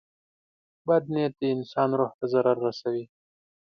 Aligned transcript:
•بد 0.87 1.03
نیت 1.13 1.33
د 1.39 1.43
انسان 1.55 1.89
روح 1.99 2.11
ته 2.17 2.25
ضرر 2.33 2.57
رسوي. 2.67 3.05